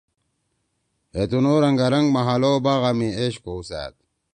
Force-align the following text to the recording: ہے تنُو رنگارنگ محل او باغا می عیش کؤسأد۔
ہے 1.13 1.23
تنُو 1.29 1.53
رنگارنگ 1.63 2.07
محل 2.15 2.41
او 2.47 2.53
باغا 2.65 2.91
می 2.97 3.09
عیش 3.17 3.35
کؤسأد۔ 3.43 3.93